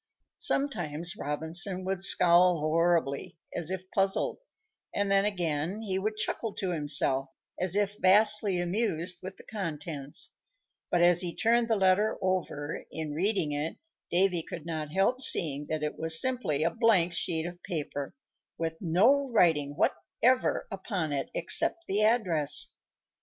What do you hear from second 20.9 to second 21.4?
it